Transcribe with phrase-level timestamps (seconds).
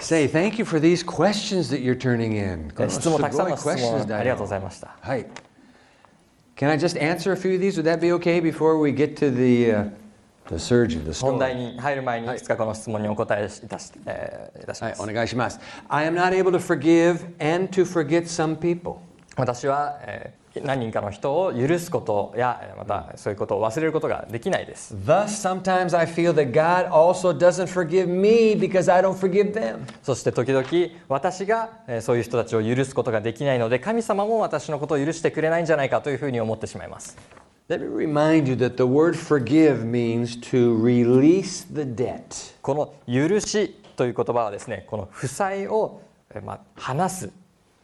[0.00, 2.72] say thank you for these questions that you're turning in.
[2.78, 4.64] え質問たくさんの質 questions 問ありがとうござい Daniel.
[4.64, 4.96] ました。
[5.02, 5.26] Hi.
[6.56, 7.76] Can I just answer a few of these?
[7.76, 9.84] Would that be okay before we get to the, uh,
[10.48, 11.72] the surgeon, the 本題 story?
[11.74, 15.02] に入る前にいくつかこの質問にお答えいたし,、えーいたしまはい、す。
[15.02, 15.58] お願いします。
[15.88, 18.96] I am not able to forgive and to forget some people.
[19.36, 24.95] 私は、えー 何人かの人を許すことやまたそういうことを忘れることができないです。
[30.03, 30.67] そして時々
[31.07, 31.69] 私が
[32.01, 37.17] そういう人たちを許すことができないので神様も私のことを許してくれないんじゃないかというふうに思ってしまいます。
[42.63, 46.01] この許しという言葉はですね、この負債を、
[46.43, 47.31] まあ、話す。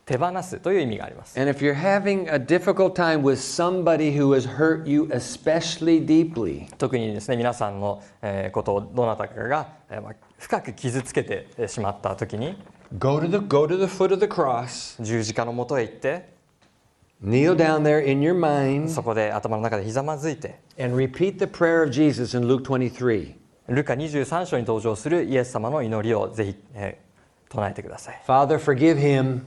[0.05, 1.40] 手放すという意味があります。
[1.40, 9.68] And if you're having a difficult time with somebody who has hurt you especially deeply, 特にですね皆さんのえーことをどなたかが
[10.38, 12.55] 深く傷つけてえーしまった時に
[13.00, 16.30] go to the go to the foot of the cross, 十字架のもとへ行って
[17.23, 22.66] kneel down there in your mind, そこで頭の中でひざまずいて and repeat the prayer of Jesus in Luke
[22.66, 23.34] 23.
[23.69, 27.06] ルカ23章に登場するイエス様の祈りをぜひ、えー
[27.47, 29.42] 唱えてください Father, forgive him.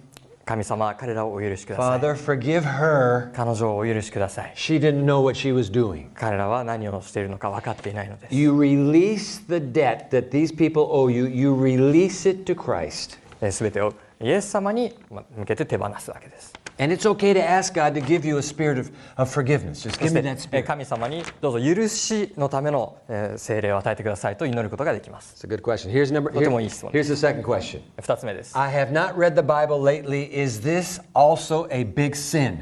[0.48, 3.30] 神様彼らをお許しください Father, forgive her.
[3.32, 6.06] 彼女をお許しください She didn't know what she was doing.
[6.14, 11.28] 彼らは何をしているのか分かっていないのです You release the debt that these people owe you.
[11.28, 13.18] You release it to Christ.
[13.42, 19.82] えー全てをイエス様にま向けて手放すわけです And it's okay to ask God to give you a spirit of, of forgiveness.
[19.82, 20.64] Just そ give し me て that えー spirit.
[20.64, 25.90] 神様にどうぞ許しのためのえー聖霊を与えてくださいと祈ることができます It's a good question.
[25.92, 26.32] Here's number.
[26.32, 26.92] とてもいい質問。
[26.92, 27.80] here's the second question.
[27.98, 30.30] 2つ目です I have not read the Bible lately.
[30.32, 32.58] Is this also a big sin?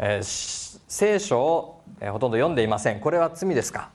[0.00, 3.90] えーし聖書を、えーほとんど読んでいませんこれは罪ですか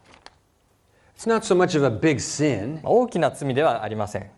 [1.18, 2.80] It's not so much of a big sin.
[2.84, 4.30] 大きな罪ではありません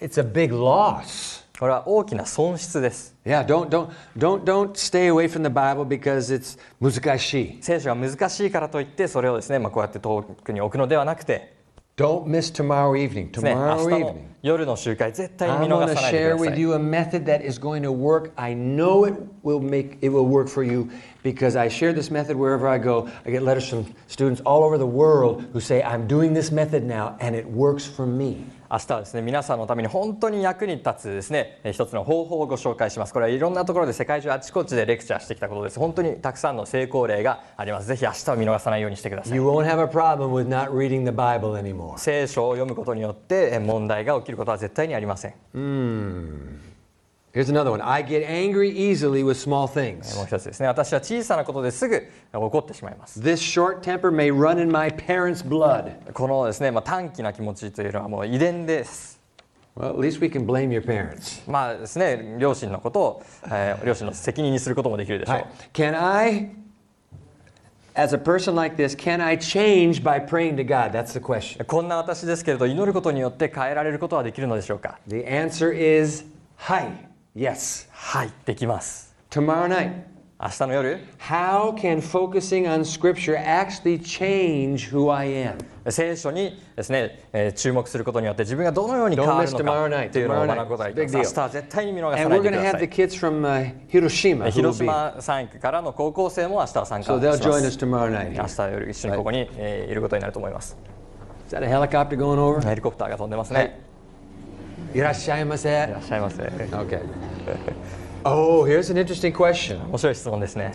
[0.00, 1.44] It's a big loss.
[1.58, 7.58] これは大きな損失です Yeah, don't don't don't don't stay away from the Bible because it's muzikashi.
[7.60, 11.58] 聖書が難しいからといってそれをですね、まあ、こうやって遠くに置くのではなくて
[11.96, 13.32] Don't miss tomorrow evening.
[13.32, 14.20] Tomorrow 日の evening.
[14.40, 17.44] 夜の集会絶対に I'm 見 going 逃 to さないで share くだ with さい you a method that
[17.44, 18.30] is going to work.
[18.36, 20.88] I know it will make it will work for you
[21.32, 23.06] because I share this method wherever I go.
[23.26, 26.84] I get letters from students all over the world who say, I'm doing this method
[26.84, 28.46] now and it works for me.
[28.70, 39.38] 明日はですね皆さんのために本当に役に立つですね一つの方法をご紹介しますこれはいろんなところで世界中あちこちでレクチャーしてきたことです本当にたくさんの成功例がありますぜひ明日は見逃さないようにしてください
[41.96, 46.67] 聖書を読むことによって問題が起きることは絶対にありません、mm.
[47.34, 47.82] Here's another one.
[47.82, 50.26] I get angry easily with small もう things.
[50.26, 52.02] 一つですね私は小さなことですぐ
[52.32, 56.12] 怒ってしまいます This short temper may run in my parents' blood.
[56.12, 59.18] このですね、まあ、短気な気持ちというのはもう遺伝です
[59.76, 61.48] Well, at least we can blame your parents.
[61.48, 65.44] まあですね両親のことを、えー両親の責任にすることもできるでしょう、Hi.
[65.72, 66.50] Can I,
[67.94, 70.90] as a person like this, can I change by praying to God?
[70.90, 71.64] That's the question.
[71.64, 76.24] こんな私ですけれど祈ることによって変えられることはできるのでしょうか The answer is
[76.56, 77.07] hi.
[77.38, 77.88] Yes.
[77.92, 79.92] はいできます Tomorrow night.
[80.40, 85.56] 明日の夜 How can focusing on Scripture actually change who I am?
[85.90, 94.50] 聖書にですね、えー注目することによって自分がどのように変わるのか.というのを学ぶことが.できます.明日は絶対に見逃さないでください kids from uh, Hiroshima.
[94.50, 98.32] 広.島3区からの高校生も明日は参加 So しま join us す tomorrow night.
[98.36, 100.76] 明日夜一緒にここに、えーいることになると思います
[101.48, 102.60] Is that a helicopter going over?
[102.68, 103.87] ヘリコプターが飛んでますね、い、
[104.94, 107.00] らっしゃいませ Okay.
[108.24, 109.84] Oh, here's an interesting question.
[109.88, 110.72] 面白い質問ですね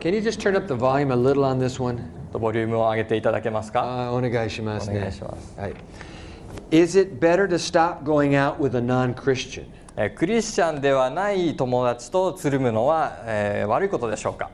[0.00, 2.00] Can you just turn up the volume a little on this one?
[2.32, 4.96] ボリュームを上げていただけますか、Uh, お願いしますね。
[4.96, 5.60] お願いします。
[5.60, 5.74] はい。
[6.70, 9.66] Is it better to stop going out with a non-Christian?
[9.96, 14.50] えークリスチャンではない友達とつるむのは、えー悪いことでしょうか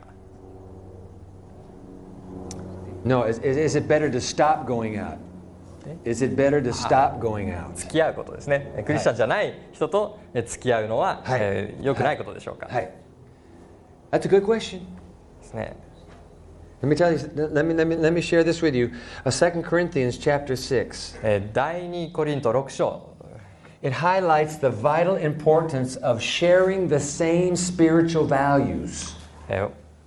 [3.05, 5.17] No, is, is it better to stop going out?
[6.04, 7.74] Is it better to stop going out?
[7.74, 12.88] 付き合うことですねえークリスチャンじゃない人とえー付き合うのは、はいえー良くないことでしょうか、 Hey,
[14.10, 14.78] that's a good question.
[14.80, 14.84] で
[15.42, 15.76] すね
[16.82, 17.18] Let me tell you.
[17.52, 18.90] Let me let me let me share this with you.
[19.24, 21.18] Uh, 2 Corinthians chapter six.
[21.22, 23.10] えー第2コリント6章
[23.82, 29.14] It highlights the vital importance of sharing the same spiritual values.
[29.48, 29.70] えー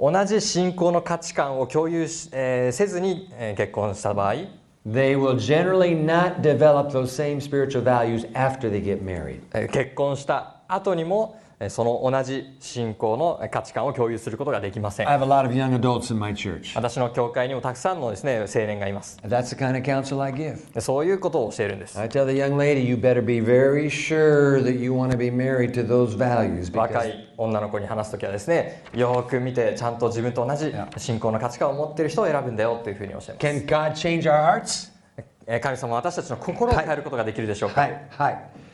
[0.00, 4.34] 同じ信仰の価値観を共有し、えーせずに、えー結婚した場合
[4.86, 9.40] they will generally not develop those same spiritual values after they get married.
[9.52, 15.08] えー結婚した後にもえーその同じ信仰の価値観を共有することができません。
[16.74, 19.18] 私の教会にもたくさんのです、ね、青年がいます。
[20.78, 21.98] そういうことを教えるんです。
[26.78, 32.80] 若い女の子に話すとはですね、よく見て、ちゃんと自分と同じ信仰の価値観を持ってる人を選ぶんだよ。
[35.60, 38.69] 神様、私たちの心を変えることができるでしょうか、はい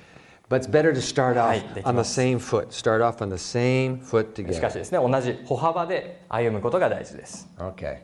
[0.50, 2.74] But it's better to start off Hi, on the same foot.
[2.74, 4.72] Start off on the same foot しか together.
[4.72, 8.00] しですね同じ歩幅で歩むことが大事です Okay.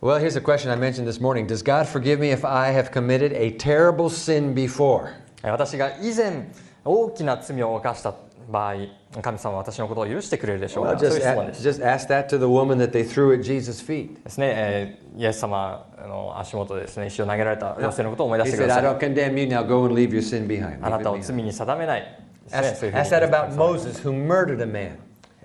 [0.00, 1.46] Well, here's a question I mentioned this morning.
[1.46, 5.10] Does God forgive me if I have committed a terrible sin before?
[5.42, 6.50] えー私が以前
[6.84, 8.14] 大きな罪を犯した
[8.49, 8.75] 場合
[9.21, 13.81] 神様は私のことを許してくれるでしょう Well, かそういう just, 質問です just ask that to the woman that they threw at Jesus'
[13.85, 14.23] feet.
[14.23, 19.45] ですね、えーイエス様の足元でですね石を投げられた女性のことを思い出 He してく said, だ I さい don't condemn you.
[19.47, 20.79] Now go and leave your sin behind.
[20.85, 22.19] あなたを.罪に定めない
[22.51, 24.97] Ask, ask that 神 about Moses, who murdered a man,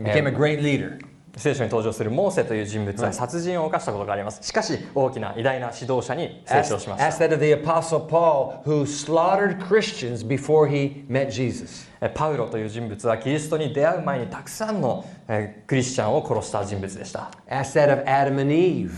[0.02, 0.98] became a great leader.
[1.36, 11.88] 聖書に登場するモーセという人物は殺人を犯したことがありますしかし大きな偉大な指導者に成長しました that of the Apostle Paul, who slaughtered Christians before he met Jesus.
[12.00, 18.90] えパウロという人物はキリストに出会う前にたくさんのえークリスチャンを殺した人物でした Ask that of Adam and Eve.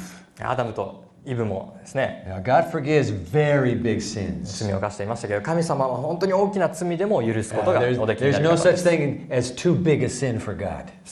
[0.42, 2.24] アダムとイブもですね。
[4.44, 8.32] 罪を犯していましたけど神様は本当に大きな罪でも許すことができる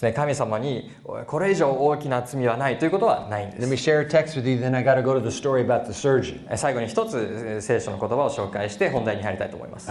[0.01, 0.91] で、神様に
[1.27, 3.61] これ以上大きな罪はないということはないんです。
[6.57, 9.91] 最後に一つ聖書の言葉を紹介して本題に入りたいと思います。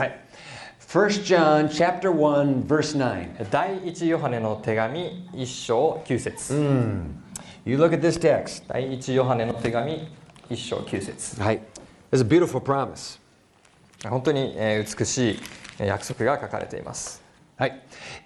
[3.51, 6.53] 第一ヨハネの手紙一章九節、
[7.67, 8.63] You look at this text.
[8.69, 10.07] 第一ヨハネの手紙
[10.49, 11.59] 一章九節 Right.
[12.09, 13.19] There's a beautiful promise.
[14.09, 15.39] 本当にえー美しい
[15.77, 17.21] えー約束が書かれています
[17.59, 17.73] Right.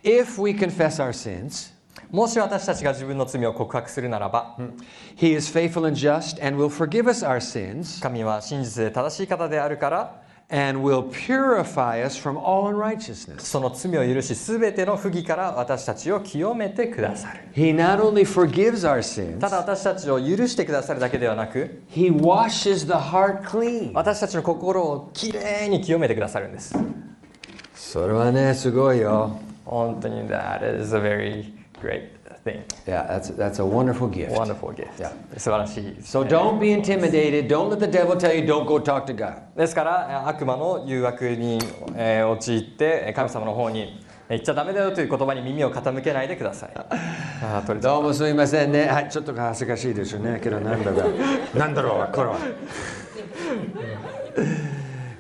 [0.04, 1.74] If we confess our sins,
[2.12, 4.56] もし私たちが自分の罪を告白するならば、
[5.18, 10.21] he is faithful and just and will forgive us our sins 神は真実で正しい方であるから
[10.52, 13.40] and will purify us from all unrighteousness.
[13.40, 23.92] その罪を許し全ての不義から私たちを清めてくださる He not only forgives our sins, ただ私たちを許してくださるだけではなく he washes the heart clean.
[23.94, 26.76] 私たちの心をきれいに清めてくださるんです
[27.74, 29.40] それはね、すごいよ。
[29.66, 34.32] 本当に That is a very great thing Yeah, that's, that's a wonderful gift.
[34.32, 35.12] wonderful gift Yeah.
[35.38, 37.48] 素晴らしい So don't be intimidated.
[37.48, 39.36] Don't let the devil tell you don't go talk to God.
[39.58, 41.60] ですから悪魔の誘惑に、
[41.96, 48.86] えー陥ってえー神様の方にえー言っちゃダメだよという言葉に耳を傾けないでくださいあどうもすみませんね。
[48.88, 50.40] はい、ちょっと恥ずかしいですよね。
[50.42, 51.04] けどなんだか、
[51.58, 52.38] なんだろう、これは。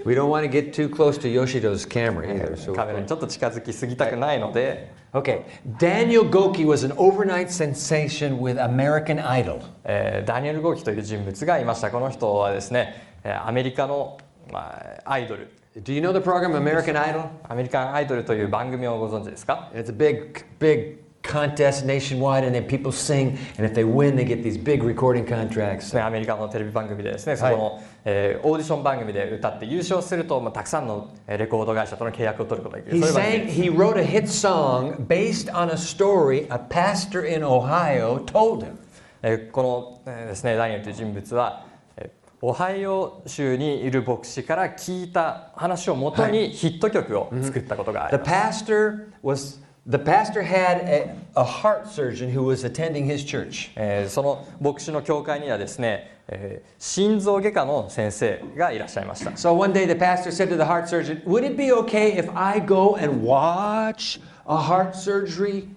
[0.05, 2.53] We don't want to get too close to Yoshido's camera either.
[2.53, 2.73] う So.
[2.73, 5.43] カメラにちょっと近づきすぎたくないので、Okay,
[5.77, 9.59] Daniel Goki was an overnight sensation with American Idol.
[9.83, 14.17] えーダニエル・ゴーキという人物がいましたこの人はですねえーアメリカの、
[14.51, 14.73] ま
[15.05, 17.27] あ、アイドル Do you know the program American Idol?
[17.43, 24.15] アメリカンアイドルという番組をご存知ですか It's a big, big contest nationwide, and then people sing, and if they win,
[24.15, 25.93] they get these big recording contracts.
[25.95, 37.23] ねアメリカのテレビ番組でですねそこの、えーオーディション番組で歌って優勝すると、まあ、たくさんのえーレコード会社との契約を取ることができ He るそういう番組 sang, he wrote a hit song based on a story a pastor
[37.25, 38.77] in Ohio told him.
[39.21, 41.65] えーこの、えーですねダニエルという人物は
[41.97, 42.09] えー
[42.43, 48.31] オハイオ州にいる牧師から聞いた話をもとにヒット曲を作ったことがあります、
[48.65, 53.71] pastor was the pastor had a, a heart surgeon who was attending his church.
[53.75, 62.15] えーその牧師の教会にはですね、えー心臓外科の先生がいらっしゃいました So one day the pastor said to the heart surgeon, "Would it be okay
[62.15, 65.67] if I go and watch a heart surgery?"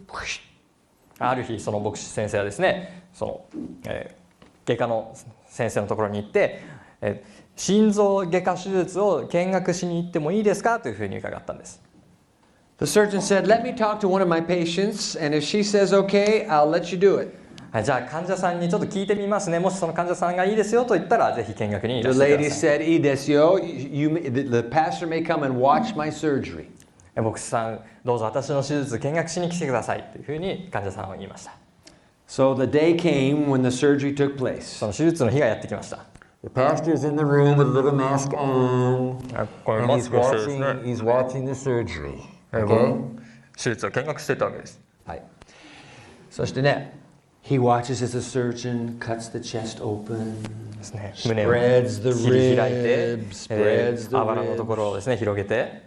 [1.18, 3.44] ある日その牧師先生はですねその、
[3.87, 4.25] えー
[4.66, 5.14] 外科の
[5.46, 6.61] 先生のところに行って、
[7.00, 11.80] えー心臓外科手術を見学しに行ってもいいですかというふうに伺ったんです
[12.79, 15.93] The surgeon said, "Let me talk to one of my patients, and if she says
[16.05, 17.33] okay, I'll let you do it."
[17.71, 25.59] はいじゃあ患者さんにちょっと聞いてみますねもしその患者さんがいいですよと言ったらぜひ見学にい The らしてく lady ださい said, "いいですよ you, may- the, the pastor may come and
[25.59, 26.65] watch my surgery.
[27.15, 31.51] え牧師さんどうぞ私の手術見学しに来てくださいというふうに患者さんは言いました
[32.27, 34.62] So the day came when the surgery took place.
[34.62, 36.00] その手術の日がやってきました
[36.43, 39.17] The pastor's in the room with a little mask on,
[39.63, 42.17] これ and he's watching, he's watching the surgery.
[43.56, 45.23] 手術を見学していたわけですはい。
[46.30, 46.99] そしてね、
[47.42, 50.34] he watches as the surgeon cuts the chest open,
[51.14, 54.76] spreads the 切り開いて ribs, え spreads ー the あばらのとこ ribs.
[54.76, 55.82] ろをですね広げて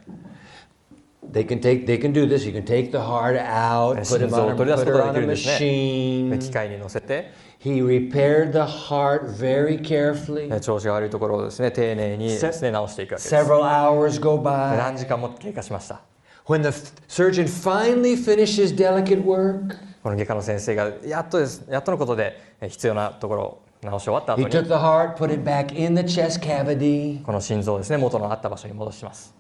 [1.29, 2.45] They can take, they can do this.
[2.47, 5.27] You can take the heart out, put him on put こと her が on a
[5.27, 6.39] machine.
[6.39, 10.47] 機械に乗せて He repaired the heart very carefully.
[10.55, 14.77] え調子が悪いところをですね丁寧にですね直していくわけです Several hours go by.
[14.77, 15.99] 何時間も経過しました
[16.47, 16.71] When the
[17.07, 25.75] surgeon finally finished his delicate work, この外科の先生がやっとですやっとのことでえ必要なところを直し終わった後 he に took the heart, put it back
[25.77, 27.21] in the chest cavity.
[27.23, 29.35] この心臓をですね元のあった場所に戻します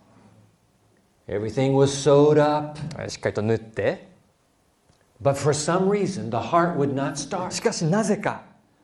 [1.29, 2.77] Everything was sewed up.
[3.01, 4.07] えしっかりと縫って
[5.21, 7.51] But for some reason, the heart would not start.
[7.51, 8.43] しかしなぜか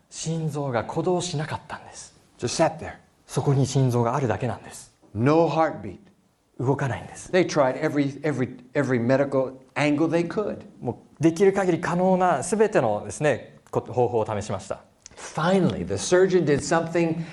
[0.09, 2.93] 心臓が鼓動しなかったんです Just sat there.
[3.27, 6.12] そこに心臓があるだけなんです No heartbeat.
[6.59, 10.59] 動かないんです They tried every, every, every medical angle they could.
[10.79, 14.81] もうできる限り可能な全てのですねこ方法を試しました
[15.15, 17.23] Finally, the surgeon did something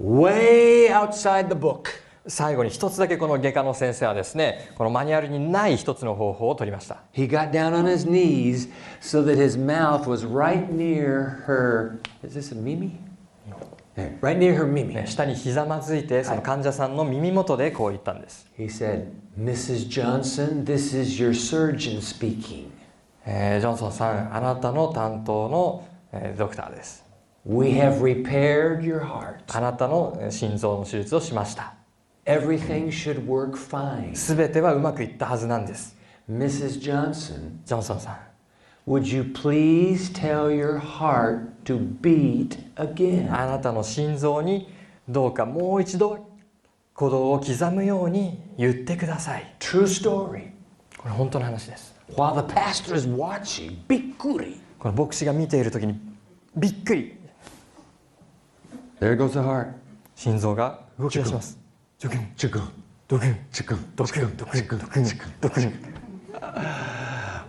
[0.00, 1.88] way outside the book.
[2.26, 8.68] 最後に一つだけこの外科の先生はですねこのマニュアルにない一つの方法を取りました He got down on his knees
[9.00, 11.98] so that his mouth was right near her.
[12.22, 12.92] Is this a Mimi?
[13.96, 15.06] Right near her ね Mimi.
[15.06, 19.06] 下にひざまずいてその患者さんの耳元でこう言ったんです、He said,
[19.38, 19.88] Mrs.
[19.88, 22.68] Johnson, this is your surgeon speaking.
[23.26, 27.04] えージョンソンさんあなたの担当の、えードクターです
[27.44, 29.40] We have repaired your heart.
[29.48, 31.74] あなたのえー心臓の手術をしました
[32.26, 34.12] Everything should work fine.
[34.14, 35.96] 全てはうまくいったはずなんです
[36.30, 36.80] Mrs.
[36.80, 38.29] Johnson, ジョンソンさん
[38.86, 43.32] Would you please tell your heart to beat again?
[43.32, 44.72] あなたの心臓に
[45.08, 46.26] どうかもう一度
[46.94, 49.54] 鼓動を刻むように言ってください。
[49.58, 50.50] True story.
[50.96, 51.94] これ本当の話です。
[52.08, 54.60] The past is watching, びっくり。
[54.78, 56.00] この牧師が見ているときに
[56.56, 57.16] びっくり。
[59.00, 59.72] There goes the heart.
[60.14, 61.58] 心臓が動き出します。
[61.98, 62.62] チュクン、チュクン、
[63.08, 66.99] ドクン、チュン、ドクン、チュン、ドク、ュン、ドクン。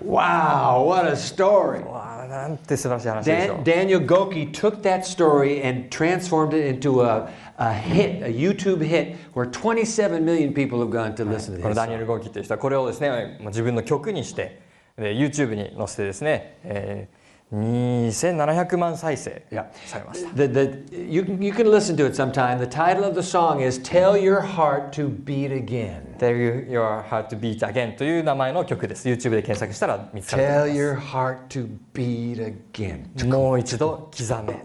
[0.04, 1.82] Wow, what a story.
[1.84, 7.28] わあなんて素晴らしい話でしょ Dan- う Daniel Goki took that story and transformed it into a,
[7.58, 11.74] a hit, a YouTube hit, where 27 million people have gone to listen to この
[11.74, 11.76] this.
[11.76, 12.00] ダニエ song.
[12.00, 14.60] ル・ゴーキっていう人はこれをですねもう自分の曲にして
[14.96, 17.19] で YouTube に載せてですね、えー
[17.52, 19.66] 2700万再生 Yeah.
[19.86, 22.58] されました The, the, you, can- you can listen to it sometime.
[22.58, 26.16] The title of the song is Tell Your Heart to Beat Again.
[26.18, 32.56] Tell Your Heart to Beat Again という名前の曲です YouTube で検索したら見つかると Tell 思い your heart to beat
[32.72, 33.02] again.
[33.14, 34.64] ますもう一度刻め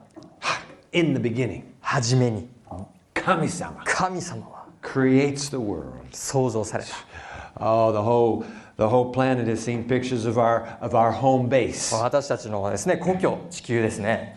[1.81, 2.47] はじめに。
[3.13, 3.81] 神様。
[3.85, 4.56] 神様は。
[4.82, 5.92] creates the world.
[6.12, 6.90] 創造された
[7.60, 8.44] Oh, the whole
[8.76, 11.94] the whole planet has seen pictures of our of our home base.
[11.96, 14.35] 私たちのですね故郷地球ですね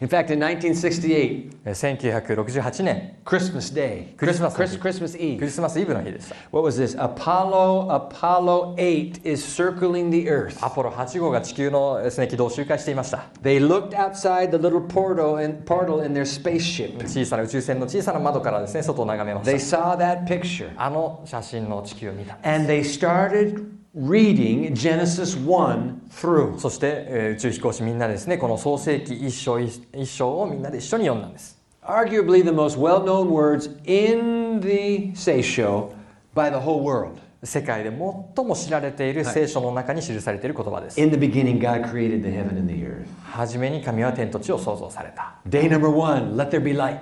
[0.00, 4.80] In fact, in 1968, えー1968年 Christmas Day, Christmas Christmas, Eve.
[4.80, 5.40] Christmas ク Eve.
[5.44, 6.96] リスマスイブの日でした What was this?
[7.00, 10.64] Apollo, Apollo 8 is circling the earth.
[10.64, 16.98] アポロ8号が地球のです、ね、軌道を周回していました They looked outside the little portal and portal in their spaceship.
[17.06, 26.58] 小さな宇宙船の小さな窓からですね外を眺めま They した saw that picture あの写真の地球を見た and they started reading Genesis 1 through.
[26.58, 35.92] そして、えー宇宙飛行士みんなでですねこの創世記一章一一章をみんなで一緒に読んだんです Arguably the most well-known words in the Seisho
[36.34, 37.20] by the whole world.
[37.44, 43.04] 世界で最も知られている聖書の中に記されている言葉です、 In the beginning, God created the heaven and the earth.
[43.22, 47.00] 初めに神は天と地を創造された、 Day number one, let there be light.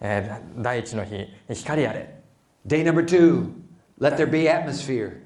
[0.00, 2.14] えー第一の日光あれ、
[2.64, 3.48] Day number two,
[4.00, 5.20] let there be atmosphere.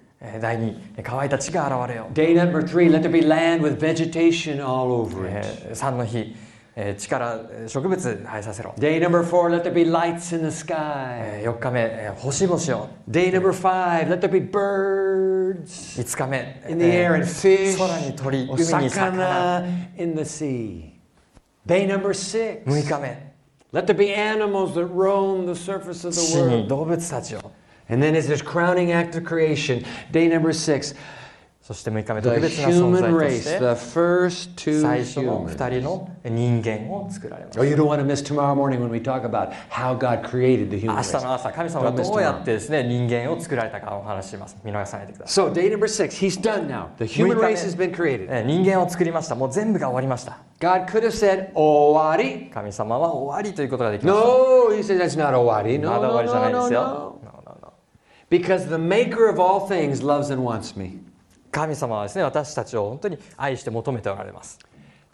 [2.13, 5.75] Day number three, let there be land with vegetation all over it.
[5.75, 6.35] 三の日、
[6.97, 8.75] 地から植物生えさせろ。
[8.77, 11.41] Day number four, let there be lights in the sky.
[13.09, 15.97] day number five, let there be birds.
[15.97, 17.75] 五日目、in the air and fish.
[17.75, 19.65] 空に鳥、海に魚。
[19.97, 20.91] in the sea.
[21.65, 23.33] Day number six, 六日目、
[23.73, 26.67] let there be animals that roam the surface of the world.
[27.90, 29.84] And then it's this crowning act of creation.
[30.10, 30.94] Day number six,
[31.62, 35.56] そして6日目 the 特別な存 human 在と race, して the first two 最初の humans.
[35.56, 40.22] 2人の人間を作られます Oh, you don't want to miss tomorrow morning when we talk about how God
[40.22, 41.24] created the 明 human 日 race.
[41.24, 46.86] の朝神様がどうやってですね人間を作られたかをお話しします見逃さないでください So, day number six, he's done now.
[46.98, 48.28] The human Muy race has been created.
[48.30, 52.48] えー人間を作りましたもう全部が終わりました God could have said, Owari.
[52.50, 55.80] 神様は終わりということができました No, he said that's not Owari.
[55.84, 56.90] ま No, だ終わりじゃ no, ない no, です no, よ no.
[56.92, 57.19] No, no, no.
[58.30, 60.98] Because the maker of all things loves and wants me.
[61.52, 64.58] 神様はですね私たちを本当に愛して求めておられます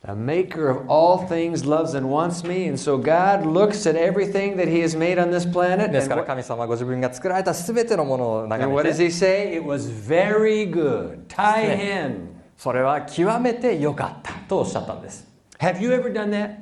[0.05, 2.67] The maker of all things loves and wants me.
[2.67, 5.93] And so God looks at everything that he has made on this planet.
[5.93, 9.57] です And から what, 神様はご自分が作られた全てのものを and 眺 what め does て he say?
[9.57, 11.27] It was very good.
[11.29, 12.33] Taihen.
[12.57, 15.25] それは極めて良かったとおっしゃったんです
[15.61, 16.57] Have you ever done that?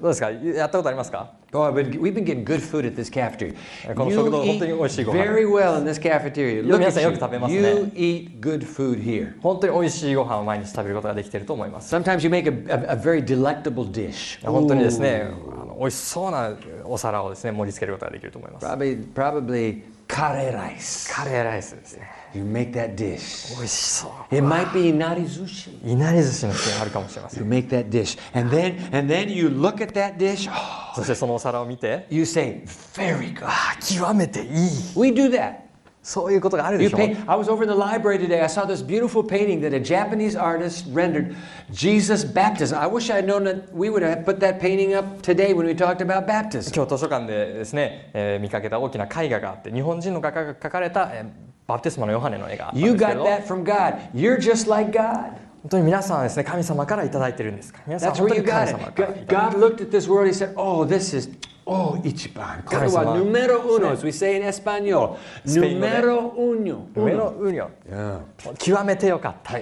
[0.00, 3.53] どうですかやったことありますか Oh, I've been, we've been getting good food at this cafeteria.
[3.95, 5.23] この You 食堂、本当に美味しいご飯。
[5.23, 6.61] very well in this cafeteria.
[6.61, 7.61] Look 皆さんよく食べます you.
[7.61, 7.69] ね。
[7.69, 9.39] You eat good food here.
[9.39, 14.45] 本当に美味しいご飯を毎日食べることができていると思います Sometimes you make a, a, a very delectable dish.
[14.45, 21.11] 本当にですねあの美味しそうなお皿をですね盛り付けることができると思います Probably, probably kare rice.
[21.13, 23.56] カレーライスですね You make that dish.
[23.56, 25.84] 美味しそう It might be narizushi.
[25.84, 30.48] いなり寿司の日があるかもしれませ You ん make that dish, and then and then you look at that dish.
[30.48, 32.62] oh, そしてそのお皿を見て you say,
[32.94, 34.48] "Very good." あ極めていい
[34.96, 35.54] We do that.
[36.02, 37.24] そういうことがあるで You しょう paint.
[37.30, 38.40] I was over in the library today.
[38.42, 41.34] I saw this beautiful painting that a Japanese artist rendered
[41.72, 42.78] Jesus' baptism.
[42.78, 45.74] I wish I'd known that we would have put that painting up today when we
[45.74, 46.72] talked about baptism.
[46.74, 53.97] 今日図書館でですね、えー見かけた大きな絵画があって日本人の画家が描かれた、えー バプテスマのヨハネの絵があったん You ですけれ got ど that from God.
[54.13, 55.31] You're just like God.
[55.63, 58.91] 本当に皆さんはですね神様からいただいてるんです皆さん That's 本 where 当 you に神 got 様 it.
[58.93, 60.27] からいただい God looked at this world.
[60.27, 61.29] He said, "Oh, this is
[61.65, 62.63] oh ichiban.
[62.65, 63.15] 神様。
[63.15, 64.53] Numero uno, as we say in.
[64.53, 65.59] スペイン語で。
[65.59, 66.85] Numero uno.
[66.95, 68.19] 上のウニョ Yeah.
[68.59, 69.57] 極めてよかった、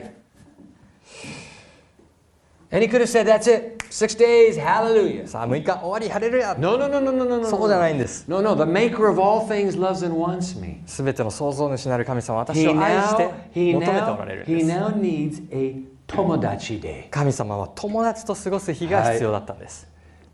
[2.74, 3.84] And he could have said, "That's it.
[3.92, 4.58] Six days.
[4.60, 7.46] Hallelujah." さあ6日終わりハレルヤ No, no, no, no, no, no, no.
[7.48, 8.56] そうじゃないんです No, no.
[8.56, 10.82] The Maker of all things loves and wants me.
[10.88, 17.10] すべての創造主なる神様は私 He を愛して now, he 求めてお now, られるん he です now needs a tomodachi day.
[17.12, 19.88] 神様は友達と過ごす日が必要だったんです、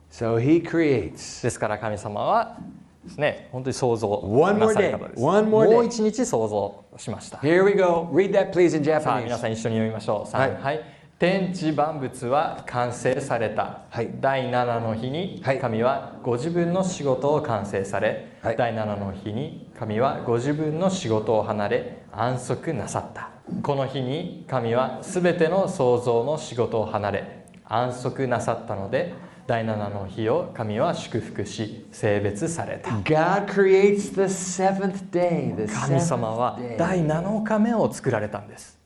[0.09, 1.43] So he creates.
[1.43, 2.57] ですから神様は
[3.03, 5.25] ですね本当に創造 One more なさる方です day.
[5.25, 5.73] One more day.
[5.73, 8.07] もう一日創造しました Here we go.
[8.13, 9.37] Read that, please, in さあ皆 Japanese.
[9.39, 10.81] さん一緒に読みましょうはい3はい
[11.19, 29.13] 天地万物は完成された、はい第7の日にはい神はご自分の仕事を完成され、はい第7の日に神はご自分の仕事を離れ安息なさったこの日に神は全ての創造の仕事を離れ安息なさったので
[29.45, 35.53] 第7の日を神は祝福し性別された God creates the seventh day.
[35.67, 38.79] The 神様は.第7日目を作られたんです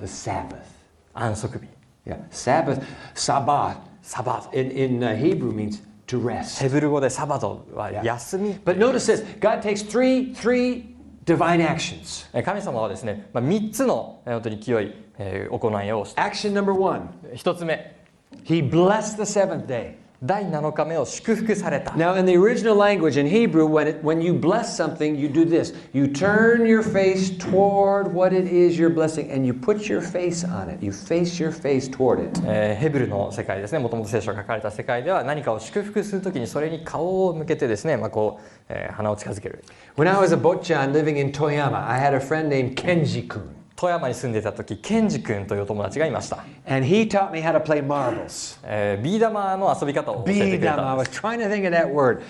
[0.00, 0.75] The Sabbath.
[1.15, 1.67] 安息日
[2.03, 2.17] Yeah.
[2.31, 2.81] Sabbath,
[3.13, 6.59] Sabbath, サバド in, in uh, Hebrew means to rest.
[6.61, 12.27] ヘブル語でサバドは休み But notice this God takes three, three divine actions.
[12.33, 17.95] え神様はですね、まあ、3つのえー本当に清い、えー行いをして Action number one 1つ目
[18.43, 19.93] He blessed the seventh day.
[20.23, 25.27] 第7日目を祝福された Now, in the original language, in Hebrew, when, it, when you bless something, you
[25.27, 25.73] do this.
[25.93, 30.43] You turn your face toward what it is you're blessing, and you put your face
[30.43, 30.79] on it.
[30.79, 32.39] You face your face toward it.
[32.45, 39.63] えーヘブルの世界ですねもともと聖書が書かれた世界では何かを祝福するときにそれに顔を向けてですね、まあこうえー鼻を近づける
[39.97, 43.41] When I was a botchan living in Toyama, I had a friend named Kenji kun.
[43.76, 48.58] 富山に住んでいた時ケンジ君というお友達がいました、And he taught me how to play marbles.
[48.64, 52.22] えービー玉の遊び方を教えてくれ.た I んで was す trying to think of that word.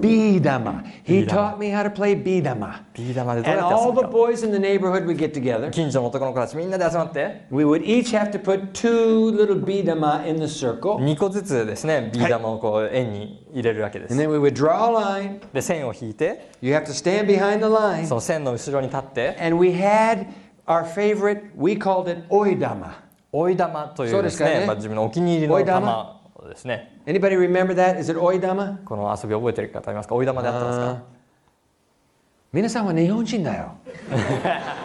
[0.00, 0.82] Bidama.
[1.04, 1.28] He Bidama.
[1.28, 2.82] taught me how to play bidama.
[2.94, 5.70] ビー玉でどう And やって all 遊 the ぶか boys in the neighborhood would get together.
[5.70, 10.96] 近所の男の子たちみんなで集まって We would each have to put two little bidama in the circle.
[10.96, 15.40] 2個ずつですねビー玉をこう円に入れるわけで And す then we would draw a line.
[15.52, 18.06] で線を引いて You have to stand behind the line.
[18.06, 20.26] その線の後ろに立って And we had
[20.66, 22.24] our favorite, we called it.
[22.28, 27.98] 追い玉といそうでかねうですすね、まあ、自分のお気に入りの玉ですね Anybody remember that?
[27.98, 28.82] Is it oidama?
[28.84, 30.14] この遊び覚えてる方いますか？
[30.14, 31.02] 追い玉であってますか？
[32.52, 33.72] 皆さんは日本人だよ。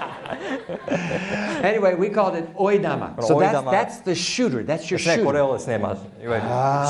[1.64, 3.22] anyway, we called it oidama.
[3.22, 4.64] So that's, that's the shooter.
[4.64, 5.46] That's your shooter.
[5.46, 6.48] をですね、まあ、いわゆる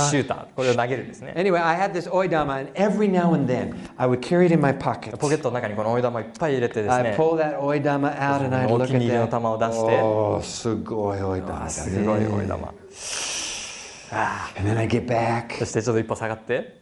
[0.10, 1.34] シューター、これを投げるですね。
[1.36, 4.74] Anyway, I had this oidama, and every now and then I would carry it in my
[4.74, 5.18] pocket.
[5.18, 12.74] ポケットの中にこの追い玉いっぱい入れてです I ね、pull that oidama out and I'd look お気に入りの at 玉を.出して、Oh, すごい oidama だすごい追い玉。
[14.12, 15.58] And then I get back.
[15.60, 16.80] そしてちょっと一歩下がって、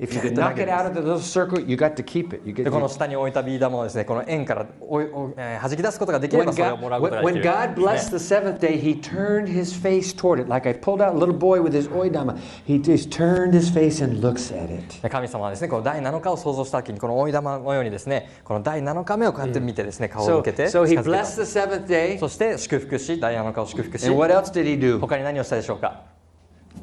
[0.00, 2.42] If you could knock it out of the little circle, you got to keep it.
[2.44, 7.74] You get でこの下に置いたビー玉をですね、この円からおいおえー弾き出すことができれ when ばそれを God, もらうこと when, ができ when る。
[7.74, 10.48] God blessed the seventh day, he turned his face toward it.
[10.48, 12.38] Like I pulled out a little boy with his oidama.
[12.64, 15.02] He just turned his face and looks at it.
[15.02, 22.18] で神様はですね、この第7日を想像した時に、この追い玉のようにですね、この第7日目をこうやって見てですね、顔を So, 向けて so 近 he づけた blessed the seventh day.
[22.20, 25.00] そして祝福し、第7日を祝福し、And what else did he do?
[25.00, 26.04] 他に何をしたでしょうか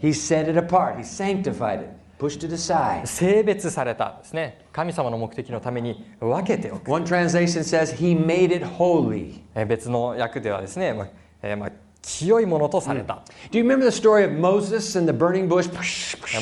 [0.01, 0.97] He set it apart.
[0.97, 2.04] He sanctified it.
[3.05, 9.41] 性別されたですね神様の目的のために分けておく One translation says he made it holy.
[9.53, 11.07] えー別の訳ではですね、まあ
[11.41, 15.67] えーまあ、清いものとされた、Do you remember the story of Moses and the burning bush?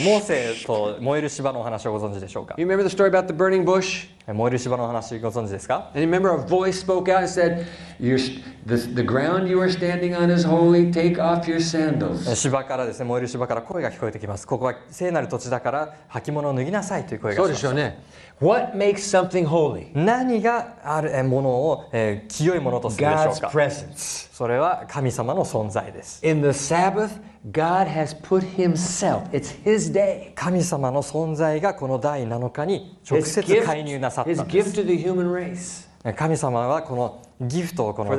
[0.03, 4.07] モーセと燃える芝のお話をご存知でしょうか You remember the story about the burning bush?
[4.27, 7.65] えー燃える芝のお話ご存知ですか And remember a voice spoke out and said,
[7.99, 8.17] You're,
[8.65, 12.35] the, the ground you are standing on is holy, take off your えー sandals.
[12.35, 17.93] 芝からですね燃える芝から声が聞こえてきますここは聖なる土地だから履物を脱ぎなさいという声がします
[18.41, 18.95] What makes
[19.29, 19.91] something holy?
[19.93, 24.29] 何があるえーものを、えー清いものとするでしょ God's うか presence.
[24.33, 27.11] それは神様の存在です In the Sabbath,
[27.51, 30.31] God has put Himself, it's His day.
[30.35, 35.89] 神様の存在がこの第7日に直 His 接 gift, 介入なさった his んです gift to the human race.
[36.15, 38.11] 神様はこのギフトこの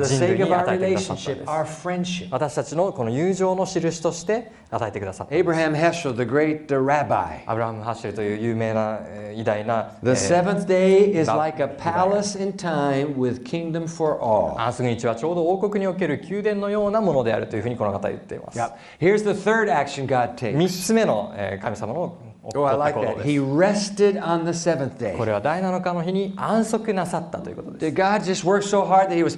[2.31, 5.35] 私たちのこの友情の印として与えてくださった
[7.45, 8.99] アブラハム・ハッシェルという有名な
[9.35, 10.65] 偉大な The seventh
[14.57, 18.59] アースグニチはちょうど王国における宮殿のようなものであるというふうにこの方言っています。
[20.55, 22.17] 3つ目の神様の
[22.53, 22.67] こ
[25.23, 29.37] He れは第7日の日に安息なさったということです God just work so hard that he was,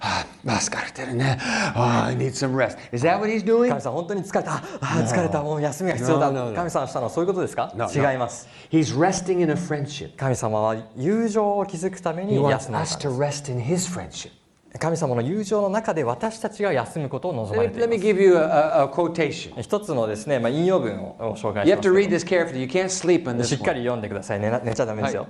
[0.00, 1.38] "Ah, 疲れてるね.
[1.76, 2.76] Oh, I need some rest.
[2.92, 3.68] Is that what he's doing?
[3.68, 6.56] 神様本当に疲れたあー疲れたもう休みが必要だ No, no, no.
[6.56, 8.12] 神様したのはそういうことですか No, no.
[8.12, 10.16] 違います He's resting in a friendship.
[10.16, 14.30] 神様は友情を築くため He に wants 休まれ us たん to rest in his friendship.
[14.78, 19.60] 神様の友情の中で私たちが休むことを望まれてい let ま me す give you a, a, a quotation.
[19.60, 21.88] 一つのですね、まあ、引用文をを紹介します。
[21.88, 22.58] To け read this carefully.
[22.58, 25.28] You can't sleep on ど this しっか.り読んでください寝な寝ちゃダメですよ、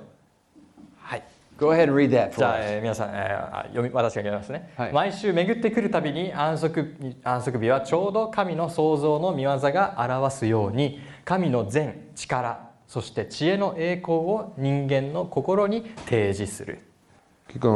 [0.97, 1.23] はい。
[1.59, 2.65] Go ahead and read that じ for ゃあ、us.
[2.73, 4.93] えー皆さん、えーあ読み私が読みますね、はい。
[4.95, 12.57] 毎週巡ってくるたびに安息安息日はちょうど神の創造の見業が表すように神の全力
[12.89, 16.81] そして知恵の栄光を人間の心に提示する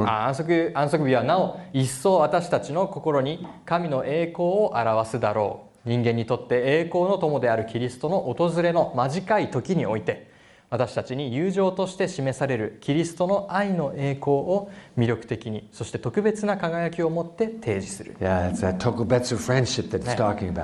[0.06, 5.68] 安息安息日はなお一層私たちの心に神の栄光を表すだろう。
[5.88, 10.28] 人間にとって栄光の友であるキリストの訪れの間近い時において
[10.70, 18.16] 私たちに友情として示されるキリストの愛の栄光を魅力的にそして特別な輝きを持って提示する。
[18.20, 18.52] Yeah.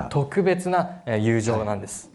[0.09, 2.11] 特別なえー友情なんです、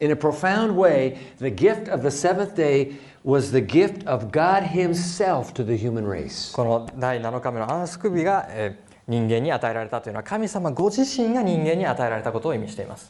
[0.00, 4.64] In a profound way, the gift of the seventh day was the gift of God
[4.64, 6.52] Himself to the human race.
[6.52, 13.09] この第7日目の安息日が、えー 人間に与えられたというのは神様ご自身が人間に与えられたことを意味しています。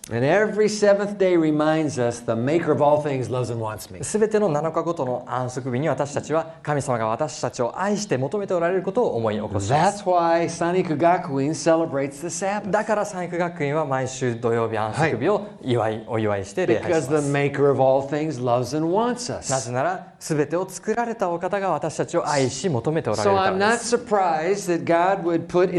[4.04, 9.70] すべての7日ごとの安息日に私たちは神様が私たちを愛して求めておられることを思い起こします。
[9.72, 10.12] だか
[10.46, 11.54] ら三育学院
[12.72, 17.32] だから三育学院は毎週土曜日安息日を祝いお祝いして礼拝します。
[19.52, 23.98] なぜならすべてを作られたお方が私たちを愛し求めておられるからです。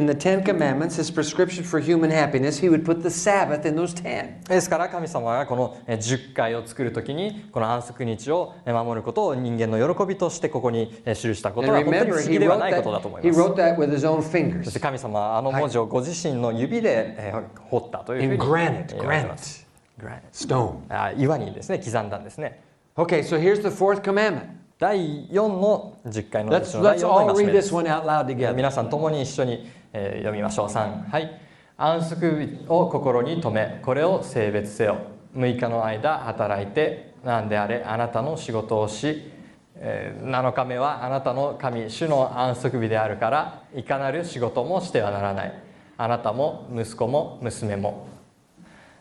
[0.09, 3.94] The Ten Commandments his prescription for human happiness, he would put the Sabbath in those
[3.94, 4.42] ten.
[4.49, 14.35] ですから神様がこのえ10回を作るときにこの安息日をえ守ることを人間の喜びとしてここにえ記したことは本当に不思 he 議で wrote はないことだと that, 思い he ます wrote that with his own そし
[14.35, 17.33] fingers て神様はあの文字をご自身の指でえ
[17.71, 19.66] 彫ったというふう in に言われてます
[20.01, 20.77] granite, granite, stone.
[20.88, 22.62] あ岩にですね刻んだんですね
[22.97, 24.59] Okay, so here's the fourth commandment.
[24.79, 28.55] 第4の10回の Let's, の第 let's 4の all read で this す one out loud together.
[28.55, 30.68] 皆さん共に一緒に、えー読みましょう。
[30.68, 31.40] 3はい。
[31.77, 34.98] 安息日を心に留めこれを性別せよ。
[35.37, 39.31] 6日の間働いて何であれあなたの仕事をし、
[39.77, 45.62] え7日目はあなたの神主の安息日であるからいかなる仕事もしてはならない。
[45.96, 48.09] あなたも息子も娘も。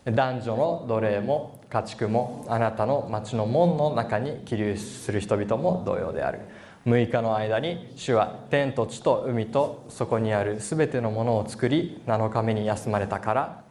[0.06, 6.40] 男女の奴隷も家畜もあなたの町の門の中に起立する人々も同様である。
[6.88, 13.64] 6日の間に主は天と地と海とそこにあるすべてのものを作り7日目に休まれたから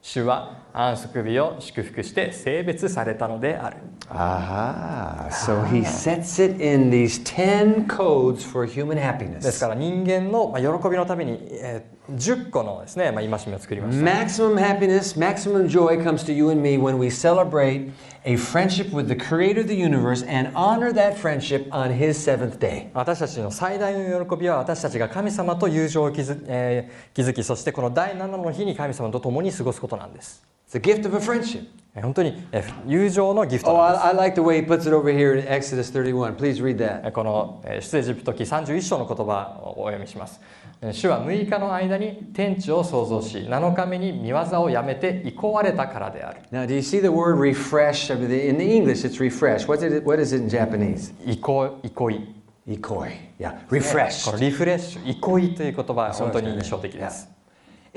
[0.00, 3.78] 主は安息日を祝福して性別されたのである
[4.10, 5.28] Aha.
[5.30, 9.60] So he sets it in these 10 codes for human です happiness.
[9.60, 17.90] から人間のまあ喜びのためにえー10個のですね、まあ、戒めを作りました Maximum happiness, maximum joy comes to you and me when we celebrate
[18.24, 22.58] a friendship with the creator of the universe and honor that friendship on his seventh
[22.58, 22.88] day.
[22.94, 31.66] 私たちの最大の喜びは私たちが神様と友情を築,、えー築きそしてこの第7の日に神様と共に過ごすことなんです It's the gift of a friendship.
[31.94, 36.34] えー本当にえー友情のギフト Oh, I, I like the way he puts it over here in Exodus 31.
[36.36, 37.08] Please read え that.
[37.08, 48.12] ーこのえー出エジプト記31章の言葉をお読みしますえー主は6日の間に天地を創造し7日目に見業をやめて憩われたからである Now, do you see the word refresh?
[48.14, 49.66] In the English, it's refresh.
[49.66, 51.12] What's it, what is it in Japanese?
[51.40, 53.10] 憩憩い.
[53.40, 54.30] Yeah, こ refresh.
[54.32, 57.28] のリフレッシュ憩いという言葉は本当に印象的です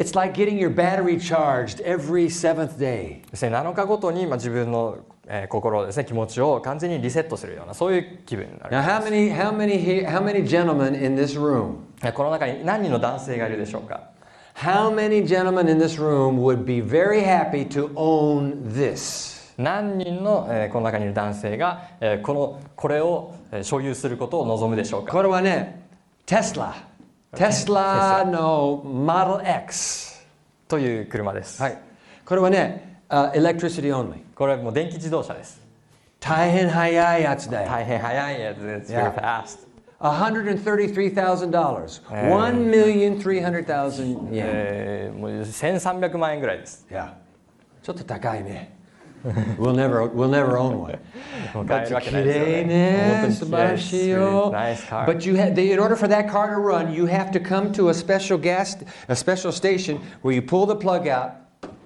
[0.01, 3.21] It's like getting your battery charged every seventh day.
[3.29, 11.75] ですね、7日ごとにまあ自分の、えー心をですね気持ちを完全にリセットするようなそういう気分になる Now, how many, how many, how many gentlemen in this room?
[12.03, 14.09] えこの中に何人の男性がいるでしょうか
[14.55, 19.53] How many gentlemen in this room would be very happy to own this?
[19.61, 25.83] 何人の、えーこの中にいる男性が、えーこのこれをえー所有することを望むでしょうかこれはね、
[27.35, 28.23] Tesla.
[28.23, 30.21] Tesla no Model X.
[30.67, 31.77] という車です、はい。
[32.25, 34.21] これはね、uh, electricity only.
[34.35, 35.59] これはもう電気自動車です
[36.19, 37.67] 大変早いやつだよ。
[37.67, 39.13] 大変速いやつです Yeah.
[39.13, 39.67] fast、
[39.99, 42.01] $133,000.
[42.05, 44.31] $1,300,000 yen.
[44.31, 47.13] えーもう1300万円ぐらいです Yeah.
[47.81, 48.77] ちょっと高いね。
[49.57, 50.99] We'll never, we'll never own one.
[51.53, 53.27] もう買え But るわけないですよ綺麗ね本当ね。
[53.29, 54.51] に素晴らしいよ。
[54.53, 57.71] Nice car But you have, in order for that car to run, you have to come
[57.73, 61.40] to a special gas, a special station where you pull the plug out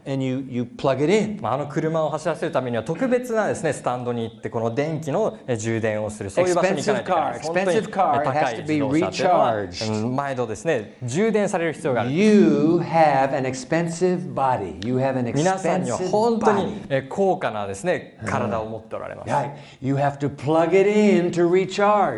[0.05, 1.39] and you, plug it in.
[1.43, 6.29] あ、の車を走らせるためには特別なです、ね、スタンドに行ってこの電気の充電をする。
[6.29, 7.39] そういう場所に行かないといけない。
[7.39, 12.11] 本当に高い自動車っ毎度です、ね、充電される必要がある。
[12.11, 14.79] You have an expensive body.
[15.33, 19.29] 皆さんには本当に高価なです、ね、体を持っておられます。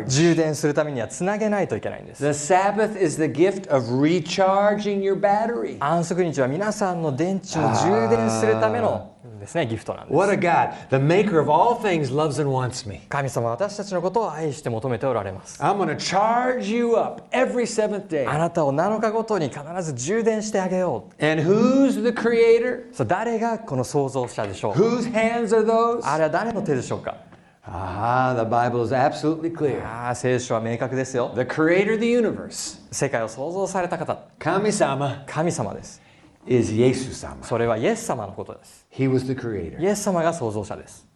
[0.06, 2.22] 充電するためにはつなげないといけないんです。
[2.22, 5.76] The Sabbath is the gift of recharging your battery.
[5.80, 7.77] 安息日は皆さんの電池を充電する。
[7.82, 10.72] 充電するためのですねギフトなんです What a God.
[10.90, 13.00] The maker of all things loves and wants me.
[13.08, 18.38] 神様は私たちのことを愛して求めておられます I'm to charge you up every seventh あ day.
[18.38, 22.92] なたを7日ごとに必ず充電してあげよう And who's the creator?
[22.92, 26.00] そう誰がこの創造者でしょう Whose hands are those?
[26.04, 27.16] あれは誰の手でしょうか
[27.70, 29.84] Ah, the Bible is absolutely clear.
[29.86, 36.00] ああ聖書は明確ですよ The creator of the universe, 世界を創造された方 Kami-sama, 神様です
[36.48, 37.42] is Yesu-sama.
[37.44, 39.80] それはイエス様のことです He was the creator.
[39.80, 41.06] イエス様が創造者です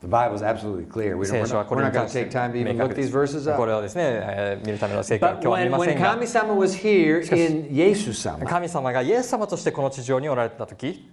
[0.00, 1.14] The Bible is absolutely clear.
[1.18, 2.78] We don't, 聖 we're not, not に going 関 to take time to 明 even
[2.78, 3.66] 確 look で these す verses こ up.
[3.66, 11.06] れをですね、えー見るための正解は今日は見ませんが Kami-sama was here in Yesu-sama, 神様がイエス様としてこの地上におられた時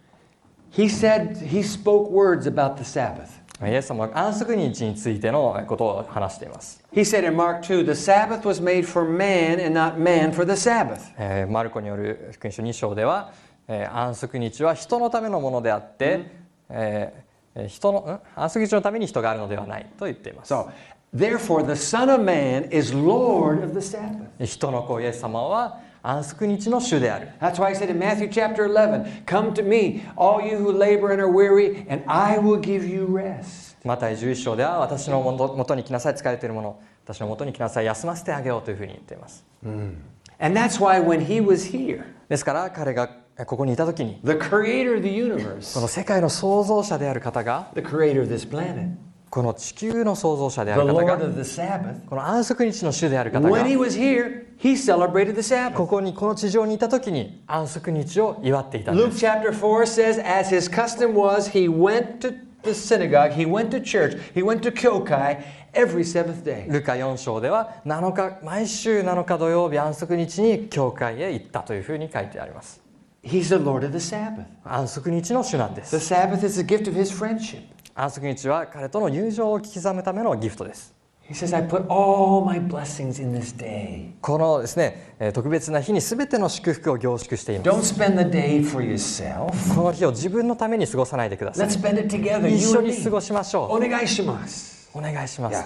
[0.71, 3.27] he said, he spoke words about the Sabbath.
[3.67, 6.81] イエス様は安息日についてのことを話しています。
[6.93, 10.53] He said in Mark 2 the Sabbath was made for man and not man for the
[10.53, 10.99] Sabbath.
[11.17, 13.33] えーマルコによる福音書2章では、
[13.67, 16.31] えー安息日は人のためのものであって、
[16.69, 20.53] えーえー人のん安息日のために人があるのではないと言っています。
[20.53, 20.69] So,
[21.15, 24.45] therefore, the Son of Man is Lord of the Sabbath.
[24.45, 27.29] 人の子イエス様は安息日の主である。
[27.41, 31.21] That's why he said in Matthew chapter 11, Come to me, all you who labor and
[31.23, 33.75] are weary, and I will give you rest.
[33.83, 43.09] マタイ11章では私のもとに来なさい疲れているもの私のもとに来なさい休ませてあげようというふうに言っています And that's why when he was here, ですから彼が
[43.45, 48.95] ここにいた時に the creator of the こ universe, の世界の創造者である方が the creator of this planet,
[49.29, 55.73] この地球の創造者である方が Sabbath, この安息日の主である方が when he was here, he celebrated the Sabbath.
[55.75, 63.33] ここにこの地上にいた時に安息日を祝っていたんで Luke す chapter 4 says, as his custom was, he went to the synagogue,
[63.33, 66.65] he went to church, he went to Kyokai every seventh day.
[66.71, 72.86] ルカ4章では7日毎週7日土曜日安息日に教会へ行ったというふうに書いてあります
[73.27, 74.45] He's the Lord of the Sabbath.
[74.63, 77.61] 安息日の主なんで The す Sabbath is a gift of his friendship.
[77.95, 80.93] 安息日は彼との友情を刻むためのギフトです
[81.29, 84.11] He says, I put all my blessings in this day.
[84.21, 89.75] このですねえー特別な日に全ての祝福を凝縮しています Don't spend the day for yourself.
[89.75, 92.47] この日を自分のために過ごさないでください Let's spend it together.
[92.47, 94.89] 一緒に.過ごしましょお願いします。
[94.95, 95.65] うお願いしま Yeah.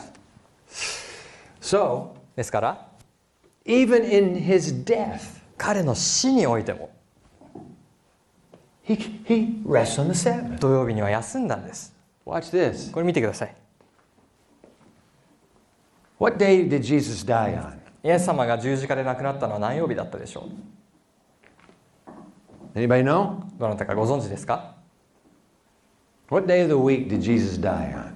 [0.70, 1.02] す
[1.62, 2.88] So, ですから
[3.66, 5.20] even in his death,
[5.58, 6.90] 彼の死においても
[8.96, 10.60] he, he rests on the Sabbath.
[10.60, 11.94] 土曜日には休んだんです
[12.26, 12.92] Watch this.
[12.92, 13.56] これ見てください
[16.20, 17.78] What day did Jesus die on?
[18.04, 20.50] イエス様が十字架で亡くなったのは何曜日だったでしょ
[22.76, 23.40] Anybody know?
[23.40, 24.76] うどなたかご存知ですか
[26.30, 28.14] What day of the week did Jesus die on?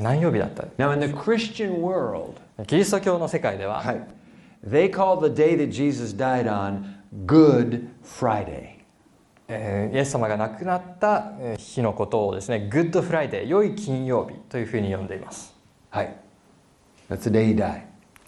[0.00, 2.34] 何曜日だった Now, in the Christian world,
[2.66, 4.04] キリスト教の世界では、Right.
[4.64, 6.84] They call the day that Jesus died on
[7.26, 8.77] Good Friday.
[9.48, 15.54] えーイエス様が亡くなったえー日のことをですね Good Friday 良い金曜日というふうに呼んでいます
[15.90, 16.14] Hi.
[17.08, 17.82] That's the day he died.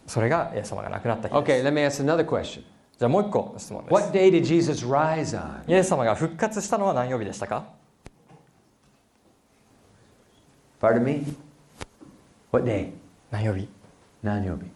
[0.06, 2.62] それがイエス様が亡くなった日です、Okay, let me ask another question.
[2.98, 5.70] じゃあもう一個質問です What day did Jesus rise on?
[5.70, 7.64] イエス様が復活したのは何曜日でしたか
[10.80, 11.26] ？Pardon me?
[12.50, 12.92] What day?
[13.30, 13.68] 何曜日
[14.24, 14.66] ？Nanyobi.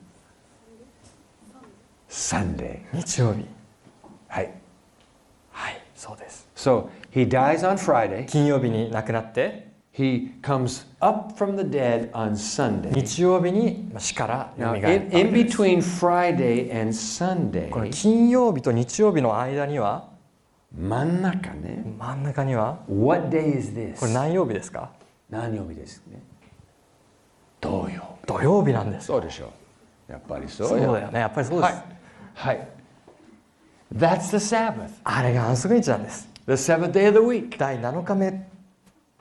[2.09, 2.81] Sunday.
[2.93, 3.47] 日曜日.
[4.29, 4.51] はい
[6.05, 8.27] そうです So he dies on Friday.
[8.27, 12.93] 金曜日に亡くなって He comes up from the dead on Sunday.
[12.95, 14.83] 日曜日にまあ死から蘇わ in,
[15.33, 16.93] between Friday and
[17.71, 20.09] この Sunday, 金曜日と日曜日の間には
[20.79, 21.97] Manakane.
[21.97, 23.99] 真ん中には What day is this?
[24.01, 24.91] これ何曜日ですか？
[25.31, 26.21] 何曜日ですね？
[27.61, 28.19] 土曜。
[28.27, 29.53] 土曜日なんですそうでしょ
[30.09, 30.13] う。
[30.13, 31.85] やっぱりそうそうよだよねやっぱりそうです、はい。
[32.35, 32.69] はい。
[33.93, 34.91] That's the Sabbath.
[35.05, 37.57] あれが安息日なんです The seventh day of the week.
[37.59, 38.47] 第7日目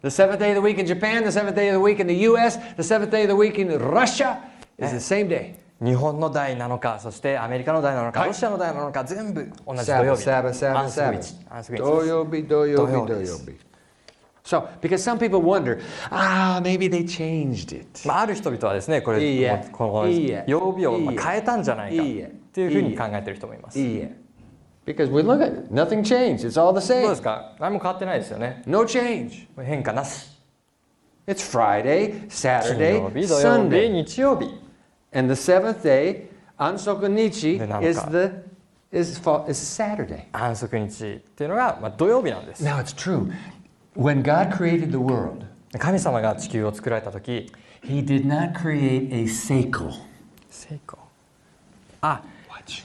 [0.02, 2.08] The seventh day of the week in Japan, the seventh day of the week in
[2.08, 4.38] the US, the seventh day of the week in Russia
[4.78, 5.56] is the same day.
[5.82, 11.22] 日本の第7日そしてアメリカの第7日、はいロシアの第7日全部同じ土曜日 Sabbath, 息 Sabbath.
[11.22, 13.58] 日安息日土曜日.
[14.46, 15.80] So, because some people wonder,
[16.12, 18.06] ah, maybe they changed it.
[18.08, 24.23] まあ、ある人々はですねこれいいえこのいいえ曜日を変えたんじゃないかっいいえていうふうに考えてる人もいます Yeah.
[24.87, 26.45] Because we look at it, nothing changed.
[26.47, 27.15] It's all the どうで same.
[27.17, 29.47] すか何も変わってないですよね No change.
[29.63, 30.29] 変化なし
[31.27, 33.89] It's Friday, 金 Saturday, 曜日土曜日 Sunday.
[33.89, 34.61] 日曜日
[35.13, 38.11] And the seventh day, Ansoku Nichi, The is Nanka.
[38.11, 40.25] the is, fa- is Saturday.
[40.33, 43.31] 安息日っていうのが、まあ、土曜日なんです Now it's true.
[43.95, 45.45] When God created the world,
[45.79, 49.91] 神様が地球を作られた時 He did not create a cycle.
[50.49, 50.99] 成功
[52.01, 52.85] あ Watch.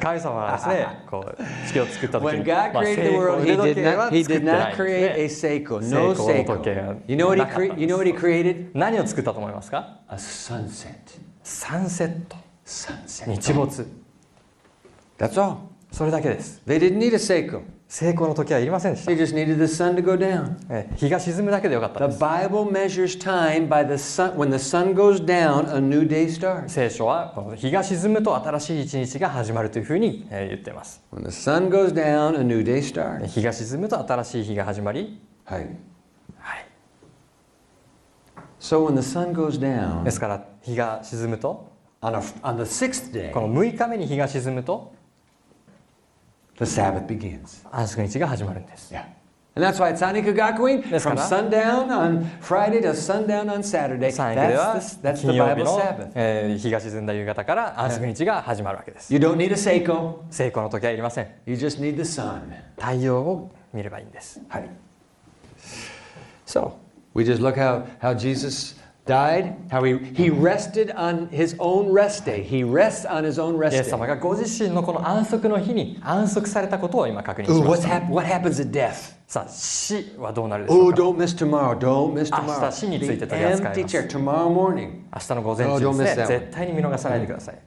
[0.00, 5.30] 神様はですね、 こう月を作った時に、まあ、成功の時計は作ってない。
[5.30, 6.94] 成功の時計は
[7.36, 8.70] なかったんです。
[8.74, 10.94] 何を作ったと思いますか？A sunset.
[11.42, 12.36] サンセット。
[12.64, 13.32] サンセット。
[13.32, 13.86] 日没。
[15.18, 15.56] That's all.
[15.92, 16.62] それだけです。
[16.66, 17.62] They didn't need a seiko.
[17.94, 20.56] 成功の時はいりませんでした They just needed the sun to go down.
[20.68, 24.34] え日が沈むだけでよかったん The Bible measures time by the sun.
[24.34, 26.70] When the sun goes down, a new day starts.
[26.70, 33.26] 聖書はこの日が沈むと新しい一日が始まるというふうにえー言っています When the sun goes down, a new day starts.
[33.26, 35.60] 日が沈むと新しい日が始まり、Hi.
[36.40, 36.66] はい、
[38.58, 41.70] So when the sun goes で down すから日が沈むと
[42.02, 44.92] on, a, on the sixth day, この6日目に日が沈むと
[46.57, 47.65] the Sabbath begins.
[47.71, 49.05] 安息日が始まるんです Yeah.
[49.55, 53.59] And that's why it's Hanukkah Gakuin ですか from ら sundown on Friday to sundown on
[53.63, 54.11] Saturday.
[54.11, 59.13] 三駅では That's, the, that's the 金曜日 Bible の Sabbath.、えー日が沈んだ夕方から安息日が始まるわけです。
[59.13, 61.27] You don't need a Seiko, 成功の時はいりません。
[61.45, 62.41] you just need the sun.
[62.77, 64.39] 太陽を見ればいいんです。
[64.49, 64.69] Hi.
[66.45, 66.73] So,
[67.13, 68.75] we just look how, how Jesus
[69.06, 72.42] died, how he, he rested on his own rest day.
[72.42, 74.08] He rests on his own イエ rest ス様 day.
[74.08, 77.88] がご自身のこの安息の日に安息されたことを今確認し Ooh, ました。
[77.88, 79.14] hap- what happens at death?
[79.26, 81.76] さあ死はどうなるでしょ Oh, うか don't miss tomorrow.
[81.78, 82.60] Don't miss tomorrow.
[82.62, 83.96] 明日死について取り扱います。
[83.96, 84.90] tomorrow morning.
[85.12, 86.26] 明日の午前 Oh, 中ですね one.
[86.28, 87.58] 絶対に見逃さないでください。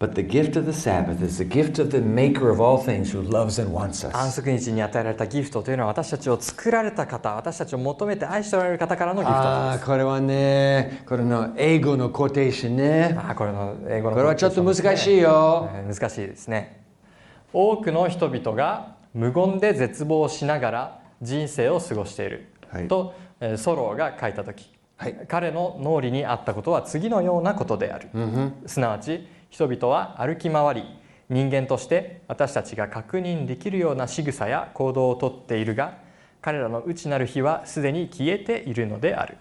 [0.00, 3.12] But the gift of the Sabbath is the gift of the maker of all things
[3.14, 4.40] who loves and wants 安 us.
[4.40, 13.14] 息日に与えられたギフトというのは私たちを作られた方私たちを求めて愛しておられる方からのギフトああ、ですこれはね、これの英語のコーテーションね。
[13.18, 15.68] あーこれの英語のこれはちょっと難しいよ。
[15.74, 16.82] えー難しいですね。
[17.52, 22.88] 多くの人々が無言で絶望しながら人生を過ごしている、はい。
[22.88, 25.26] と、えーソローが書いた時、はい。
[25.28, 28.08] 彼の脳裏にあったことは次のようなことである、
[28.64, 30.84] すなわち人々は歩き回り
[31.28, 35.98] 人間として私たちが確認できるような仕草や行動をとっているが
[36.42, 39.36] 彼らの内なる火はすでに消えているのである。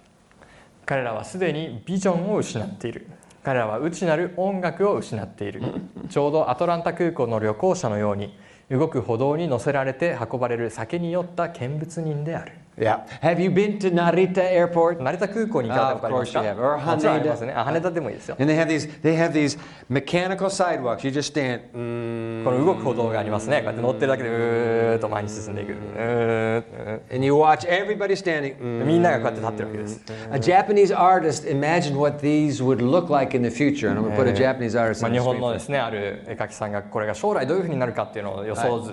[0.86, 3.08] 彼らはすでにビジョンを失っている。
[3.44, 5.62] 彼らは内なる音楽を失っている。
[6.10, 8.38] ちょうどアトランタ空港の旅行者のように
[8.70, 12.54] 動く歩道に乗せられて運ばれる酒に酔った見物人である。
[12.80, 13.06] Yeah.
[13.22, 15.02] Have you been to Narita Airport?
[15.04, 16.64] 成田空港に行かれたことありますか Of course you have.
[16.64, 19.60] Or もちろんありますねあ羽田でもいいですよ And they have these they have these
[19.90, 21.04] mechanical sidewalks.
[21.06, 21.60] You just stand.
[21.76, 26.64] mm, この動く歩道がありますねこうやって乗ってるだけでうーっと前に進んでいくうーっ
[27.10, 28.58] と and you watch everybody standing.
[28.58, 28.86] mm.
[28.86, 30.02] みんながこうやって立ってるわけです
[30.32, 34.16] A Japanese artist imagined what these would look like in the future, and I'm to
[34.16, 35.42] put a Japanese artist まあ on 日 the 本 screen.
[35.42, 38.92] のですねある絵描きさんがこれが将来どういうふうになるかっていうのを予想図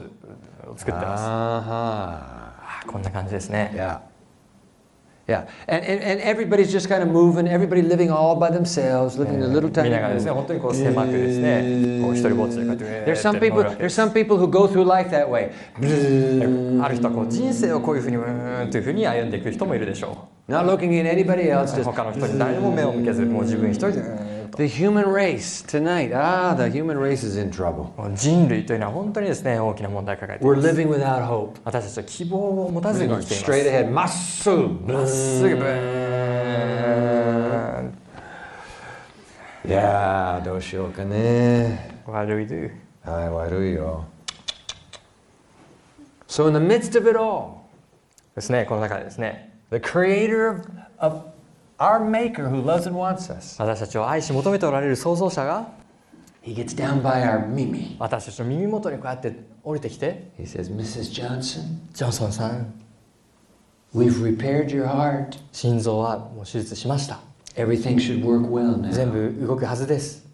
[0.68, 2.45] を作ってます、Uh-huh.
[2.82, 4.00] あこんな感じですね Yeah.
[5.28, 5.48] Yeah.
[5.66, 9.42] And, and, and everybody's just kind of moving, everybody living all by themselves, living in
[9.42, 10.22] a little み tiny room.
[13.04, 15.50] There's some people there's some people who go through life that way.
[16.80, 24.02] ある人はこう人生をこういうふうにうーんというふうに歩んでいく人もいるでしょ Not looking at anybody う else, just 他の人に誰にも目を向けずもう自分一人で
[24.57, 26.11] the human race tonight.
[26.13, 27.91] Ah, the human race is in trouble.
[27.97, 31.59] もう人類というのは本当にですね大きな問題を抱えてい We're ます living without hope.
[31.63, 34.07] 私たちは希望を持たずに We're 生き going てい straight ま ahead.
[34.09, 34.93] す Masu.
[34.93, 35.67] まっすぐブー
[37.88, 37.97] ン
[39.63, 42.01] Yeah, どうしようかね。
[42.07, 42.71] What do we do?
[43.03, 44.05] はい、悪いよ。
[46.27, 47.61] So in the midst of it all,
[48.36, 50.61] ですねこの中でですね the creator of,
[50.97, 51.21] of
[51.78, 55.68] our maker who loves and wants us, 私たちを愛し求めておられる創造者が
[56.42, 57.96] he gets down by our mimi.
[57.98, 61.12] 私たちの耳元にこうやって降りてきて He says, Mrs.
[61.12, 62.72] Johnson, ジョンソンさん
[63.94, 65.38] we've repaired your heart.
[65.52, 67.20] 心臓はもう手術しました
[67.56, 69.32] Everything should work well 全 now.
[69.40, 70.24] 部動くはずです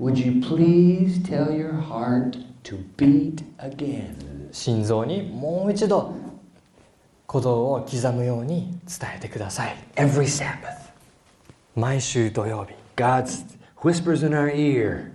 [0.00, 2.32] Would you please tell your heart
[2.64, 4.14] to beat again?
[4.52, 6.12] 心臓にもう一度
[7.26, 10.76] 鼓動を刻むように伝えてください Every Sabbath.
[11.74, 13.26] 毎週土曜日 God
[13.82, 15.10] whispers in our ear,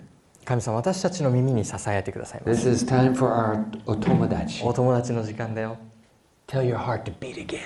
[0.45, 4.63] 神様私たちの耳に支えてくださいま This す is time for our otomodachi.
[4.65, 5.77] お友達の時間だよ
[6.47, 7.59] Tell your heart to beat again.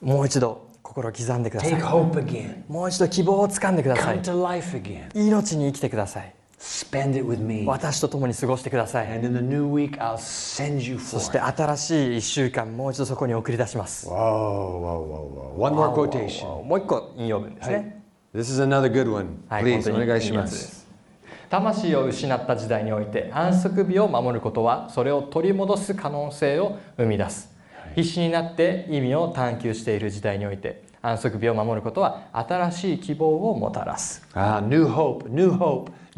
[0.00, 2.62] もう一度心を刻んでくださ Take い hope again.
[2.68, 5.08] もう一度希望をつかんでくださ Come い to life again.
[5.14, 6.32] 命に生きてください
[7.66, 9.06] 私と共に過ごしてください。
[10.98, 14.08] そして新しい1週間、もう一度そこに送り出します。
[16.64, 17.76] もう一個引用文ですね。
[17.94, 17.98] Hey.
[19.48, 19.62] はい、
[20.04, 20.86] お願いします。
[21.48, 27.56] 魂を失った時代において、安息日を守ることは、それを取り戻す可能性を生み出す。
[27.94, 34.26] 必死になって意味を探求している時代において、安息日を守ることは、新しい希望をもたらす。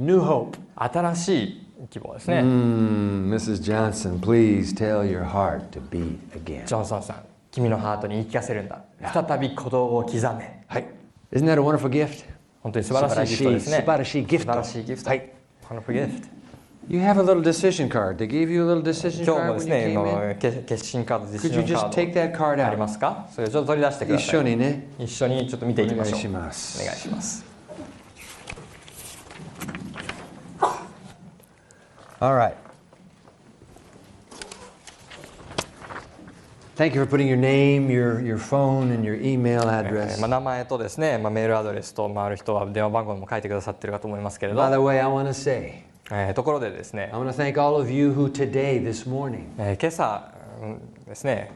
[0.01, 0.59] New hope.
[0.77, 3.63] 新しい希望ですね、Mm, Mrs.
[3.63, 6.65] Johnson, please tell your heart to beat again.
[6.67, 7.17] ジョンソンさん
[7.51, 8.83] 君のハートに言い聞かせるんだ
[9.13, 10.85] 再び鼓動を刻め Hi.
[11.33, 12.25] Isn't that a wonderful gift?
[12.63, 15.33] 本当に素晴らしいギフトですね素晴らしいギフト素晴らしいギフトはい
[15.67, 16.29] このギフト
[16.89, 18.17] You have a little decision card.
[18.17, 20.29] They gave you a little decision 今日も card です when ね you こ came in.
[20.31, 22.79] の決決心カード Could 実 you 習カ just take ー that card ドあり out?
[22.79, 24.89] ますかそれをちょっと取り出してくだ一さい緒にね。
[24.99, 27.50] 一緒にちょっと見ていきましょうお願いしますお願いします
[32.20, 32.56] All right.
[36.76, 40.18] Thank you for putting your name, your, your phone, and your email え address.
[40.18, 48.12] ーまあ、名前とですね、まあ、メールアドレスと、まあ、ある人は電話番号も書いてくださってるかと思いますけれど、 By the way, I want to say, えーところでですね I、want to thank all of you
[48.12, 51.52] who today, this morning, えー今朝 うんですね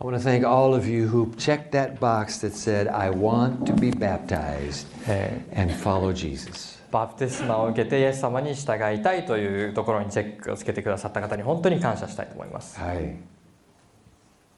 [0.00, 3.64] I want to thank all of you who checked that box that said, I want
[3.66, 6.77] to be baptized え and follow Jesus.
[6.91, 12.79] バプテスマを受けてイエス様に従いたいというところにチェックをつけてくださった方に本当に感謝したいと思います。
[12.79, 13.15] Hi.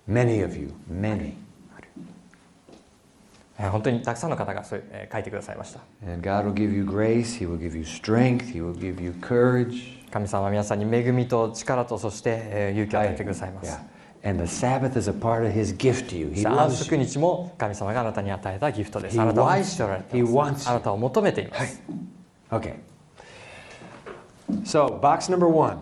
[0.09, 1.33] Many of you, many.
[3.59, 4.75] えー本当にたくさんの方がそ
[5.11, 5.79] 書いてくださいました。
[6.09, 10.01] And God will give you grace, He will give you strength, He will give you courage.
[10.11, 13.71] 神様は皆さんに恵みと力とそしてえー勇気を与えてくださいます。
[13.71, 13.79] Yeah.
[14.23, 16.27] And the Sabbath is a part of His gift to you.
[16.29, 17.03] He 安 loves 息 you.
[17.03, 19.17] 日も神様があなたに与えたギフトです。
[19.17, 20.67] He あなたを愛しておられてい wants- ま he す。
[20.67, 21.81] wants あなたを求めています。
[22.51, 22.75] Okay.
[24.65, 25.79] So, box number one.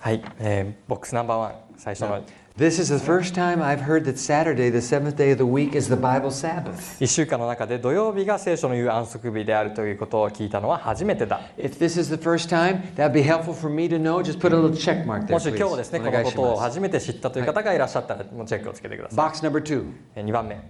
[0.00, 2.22] はい、えーボックスナンバーワン最初の
[2.56, 5.74] This is the first time I've heard that Saturday, the seventh day of the week,
[5.74, 6.98] is the Bible Sabbath.
[7.00, 11.40] 1週間の中で土曜日が聖書の言う安息日であるということを聞いたのは初めてだ。
[11.58, 14.22] If this is the first time, that'd be helpful for me to know.
[14.22, 19.30] Just put a little check mark there, もし.今日ですね、このことを初めて知ったという方がいらっしゃったら、もうチェックをつけてください。
[19.30, 19.84] Box number two.
[20.14, 20.62] 2番目、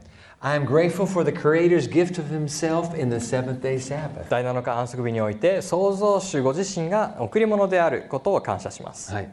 [0.46, 4.28] I am grateful for the Creator's gift of Himself in the seventh day Sabbath.
[4.28, 9.10] 第7日安息日において創造主ご自身が贈り物であることを感謝します。
[9.14, 9.28] Right.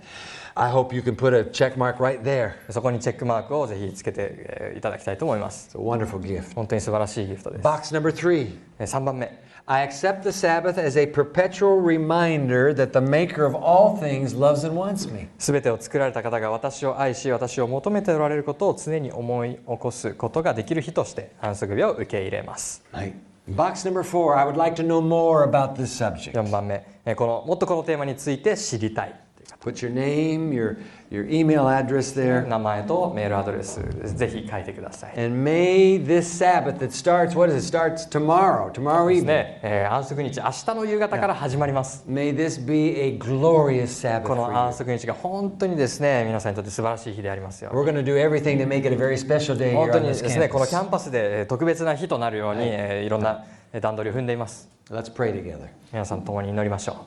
[0.55, 2.53] I hope you can put a check mark right there.
[2.69, 5.77] そこにチェックマークをぜひつけてえーいただきたいと思います。
[5.77, 6.55] It's a wonderful gift.
[6.55, 7.61] 本当に素晴らしいギフトです。
[7.61, 8.57] Box number three.
[8.79, 9.37] 3番目、
[9.67, 14.75] I accept the Sabbath as a perpetual reminder that the Maker of all things loves and
[14.75, 15.27] wants me.
[15.37, 22.83] すべてを作られた方が私を愛し、私を求めておられることを常に思い起こすことができる日として安息日を受け入れます。
[22.93, 23.13] Right.
[23.49, 24.37] Box number four.
[24.37, 26.33] I would like to know more about this subject.
[26.33, 29.19] 4番目、えーこのもっとこのテーマについて知りたい。
[29.63, 30.75] Put your name, your,
[31.11, 32.47] your email address there.
[32.47, 33.79] 名前とメールアドレス
[34.15, 35.13] ぜひ書いてください。
[35.23, 37.77] And may this Sabbath that starts, what is it?
[37.77, 39.25] Starts tomorrow, tomorrow evening.
[39.25, 42.03] ね、えー安息日、明日の夕方から始まります。
[42.09, 47.69] May this be a glorious Sabbath この安息日が本当にですね、皆さんにとって素晴らしい日でありますよ。
[47.71, 50.01] We're going to do everything to make it a very special day 本 here 当 on
[50.01, 50.69] に this ですね、この campus.
[50.69, 54.67] キャンパスでえー特別な日となるように、えーいろんなえー段取りを踏んでいます。
[54.89, 55.67] Let's pray together.
[55.93, 57.05] 皆さん共に祈りましょ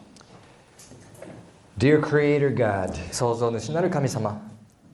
[1.78, 3.14] Dear Creator God, う。
[3.14, 4.40] 創造主なる神様、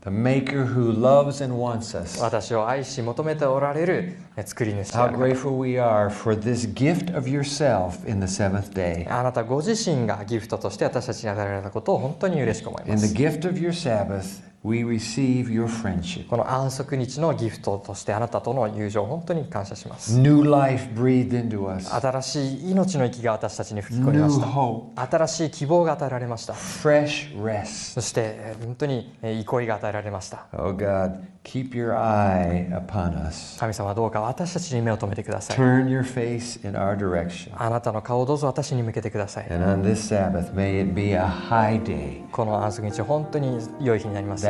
[0.03, 6.67] the Maker who loves and wants us, 私を愛し求めておられるえー作り主で how ある grateful we are for this
[6.73, 9.07] gift of yourself in the seventh day.
[9.13, 13.15] あなたご自身がギフトとして私たちに与えられたことを本当に嬉しく思いま In the す。
[13.15, 16.27] gift of your Sabbath, we receive your friendship.
[16.29, 20.19] この安息日のギフトとしてあなたとの友情を本当に感謝します。
[20.19, 27.95] New life breathed into us, 新しい命の息が私たちに吹き込み new ました hope, 新しい希望が与えられました fresh rest.
[27.95, 33.59] そしてえー本当にえー憩いが与えられました Oh God, keep your eye upon us.
[33.59, 37.51] 神様どうか私たちに目を留めてください Turn your face in our direction.
[37.57, 44.50] あなたの顔をどうぞ私に向けてください And on this Sabbath, may it be a high day この安息日本当に良い日になります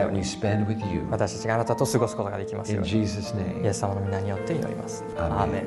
[1.10, 2.90] 私たちがあなたと過ごすことができますよ In うに。
[3.06, 3.66] Jesus' イ name.
[3.66, 5.04] エス様の皆によって祈ります。
[5.16, 5.66] アーメンアーメン